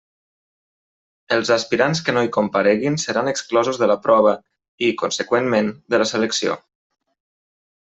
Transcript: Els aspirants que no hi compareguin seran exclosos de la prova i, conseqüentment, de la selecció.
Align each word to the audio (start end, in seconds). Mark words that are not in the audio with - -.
Els 1.35 1.51
aspirants 1.55 2.01
que 2.07 2.15
no 2.15 2.23
hi 2.27 2.31
compareguin 2.37 2.97
seran 3.03 3.29
exclosos 3.33 3.79
de 3.83 3.91
la 3.93 3.99
prova 4.07 4.33
i, 4.41 4.91
conseqüentment, 5.05 5.71
de 5.95 6.01
la 6.05 6.09
selecció. 6.15 6.57